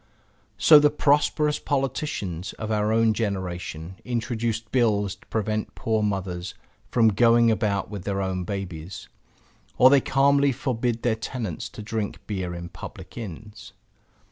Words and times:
So 0.57 0.79
the 0.79 0.89
prosperous 0.89 1.59
politicians 1.59 2.53
of 2.53 2.71
our 2.71 2.91
own 2.91 3.13
generation 3.13 3.97
introduce 4.03 4.59
bills 4.59 5.13
to 5.13 5.27
prevent 5.27 5.75
poor 5.75 6.01
mothers 6.01 6.55
from 6.89 7.09
going 7.09 7.51
about 7.51 7.91
with 7.91 8.03
their 8.03 8.19
own 8.19 8.43
babies; 8.43 9.09
or 9.77 9.91
they 9.91 10.01
calmly 10.01 10.51
forbid 10.51 11.03
their 11.03 11.13
tenants 11.13 11.69
to 11.69 11.83
drink 11.83 12.17
beer 12.25 12.55
in 12.55 12.69
public 12.69 13.15
inns. 13.15 13.73